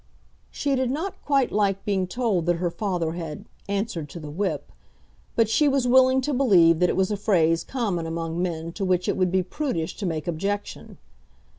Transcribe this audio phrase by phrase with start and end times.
[0.49, 4.71] She did not quite like being told that her father had "answered to the whip,"
[5.35, 8.83] but she was willing to believe that it was a phrase common among men to
[8.83, 10.97] which it would be prudish to make objection.